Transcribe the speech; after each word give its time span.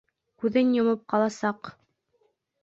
Күҙен 0.43 0.71
йомоп 0.77 1.03
ҡаласаҡ. 1.15 1.71